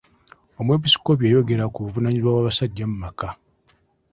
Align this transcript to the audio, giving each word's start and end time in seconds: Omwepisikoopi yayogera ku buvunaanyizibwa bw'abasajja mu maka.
Omwepisikoopi 0.59 1.23
yayogera 1.27 1.65
ku 1.73 1.79
buvunaanyizibwa 1.83 2.31
bw'abasajja 2.33 2.83
mu 2.91 2.97
maka. 3.03 3.29